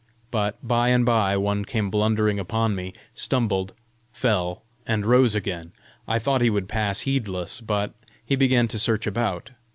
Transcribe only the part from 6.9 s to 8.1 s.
heedless, but